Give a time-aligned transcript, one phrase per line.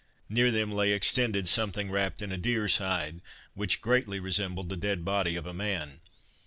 [0.29, 3.21] Near them lay extended something wrapped in a deer's hide,
[3.53, 5.99] which greatly resembled the dead body of a man.